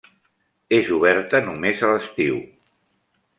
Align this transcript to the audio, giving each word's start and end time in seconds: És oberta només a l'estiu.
És 0.77 0.89
oberta 0.95 1.43
només 1.49 1.85
a 1.85 1.91
l'estiu. 1.93 2.41